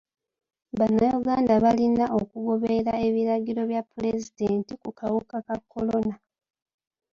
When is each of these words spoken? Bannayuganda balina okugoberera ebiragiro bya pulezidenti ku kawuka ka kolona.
Bannayuganda 0.77 1.53
balina 1.63 2.05
okugoberera 2.19 2.93
ebiragiro 3.07 3.61
bya 3.69 3.81
pulezidenti 3.91 4.71
ku 4.81 4.89
kawuka 4.99 5.35
ka 5.47 5.55
kolona. 5.71 6.15